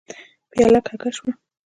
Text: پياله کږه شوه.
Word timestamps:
پياله 0.51 0.79
کږه 0.87 1.09
شوه. 1.15 1.31